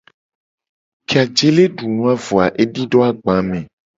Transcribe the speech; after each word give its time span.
Ke 1.13 1.19
ajele 1.23 1.65
du 1.75 1.91
nu 1.97 2.09
a 2.13 2.15
vo 2.23 2.35
a, 2.45 2.47
edido 2.65 2.97
agba 3.09 3.35
me. 3.51 3.59